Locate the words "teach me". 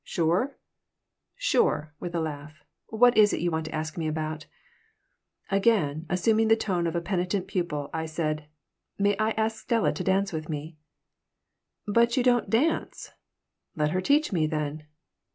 14.01-14.47